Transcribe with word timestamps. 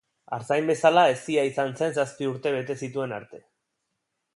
Artzain 0.37 0.71
bezala 0.71 1.03
hezia 1.11 1.45
izan 1.51 1.71
zen 1.83 1.95
zazpi 2.01 2.33
urte 2.33 2.57
bete 2.59 2.79
zituen 2.85 3.19
arte. 3.23 3.47